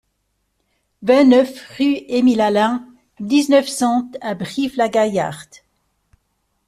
vingt-neuf 1.03 1.63
rue 1.77 1.97
Émile 2.07 2.41
Alain, 2.41 2.87
dix-neuf, 3.19 3.67
cent 3.67 4.09
à 4.19 4.33
Brive-la-Gaillarde 4.33 5.57